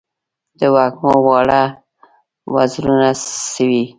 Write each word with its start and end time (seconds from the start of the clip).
د 0.59 0.61
وږمو 0.75 1.13
واړه 1.25 1.61
وزرونه 2.53 3.09
سوی 3.53 3.83